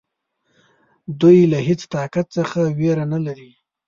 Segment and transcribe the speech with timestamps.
[1.19, 3.51] دوی له هیڅ طاقت څخه وېره نه لري.